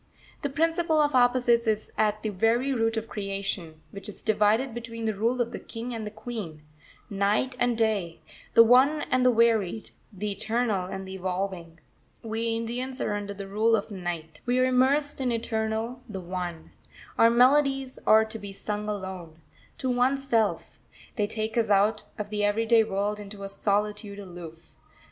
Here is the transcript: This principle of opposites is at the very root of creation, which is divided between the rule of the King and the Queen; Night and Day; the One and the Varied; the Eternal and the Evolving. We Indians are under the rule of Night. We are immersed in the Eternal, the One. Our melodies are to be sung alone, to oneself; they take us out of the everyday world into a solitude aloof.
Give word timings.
This 0.41 0.51
principle 0.53 0.99
of 0.99 1.13
opposites 1.13 1.67
is 1.67 1.91
at 1.95 2.23
the 2.23 2.29
very 2.29 2.73
root 2.73 2.97
of 2.97 3.07
creation, 3.07 3.83
which 3.91 4.09
is 4.09 4.23
divided 4.23 4.73
between 4.73 5.05
the 5.05 5.13
rule 5.13 5.39
of 5.39 5.51
the 5.51 5.59
King 5.59 5.93
and 5.93 6.07
the 6.07 6.09
Queen; 6.09 6.63
Night 7.07 7.55
and 7.59 7.77
Day; 7.77 8.19
the 8.55 8.63
One 8.63 9.01
and 9.11 9.23
the 9.23 9.31
Varied; 9.31 9.91
the 10.11 10.31
Eternal 10.31 10.87
and 10.87 11.07
the 11.07 11.13
Evolving. 11.13 11.79
We 12.23 12.55
Indians 12.55 12.99
are 12.99 13.13
under 13.13 13.35
the 13.35 13.47
rule 13.47 13.75
of 13.75 13.91
Night. 13.91 14.41
We 14.47 14.57
are 14.57 14.65
immersed 14.65 15.21
in 15.21 15.29
the 15.29 15.35
Eternal, 15.35 16.01
the 16.09 16.19
One. 16.19 16.71
Our 17.19 17.29
melodies 17.29 17.99
are 18.07 18.25
to 18.25 18.39
be 18.39 18.51
sung 18.53 18.89
alone, 18.89 19.39
to 19.77 19.87
oneself; 19.91 20.79
they 21.15 21.27
take 21.27 21.55
us 21.59 21.69
out 21.69 22.05
of 22.17 22.31
the 22.31 22.43
everyday 22.43 22.83
world 22.83 23.19
into 23.19 23.43
a 23.43 23.49
solitude 23.49 24.17
aloof. 24.17 24.73